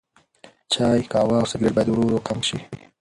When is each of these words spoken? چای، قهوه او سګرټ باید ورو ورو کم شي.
چای، 0.73 0.99
قهوه 1.11 1.35
او 1.39 1.49
سګرټ 1.51 1.73
باید 1.75 1.89
ورو 1.89 2.03
ورو 2.05 2.25
کم 2.27 2.39
شي. 2.47 2.57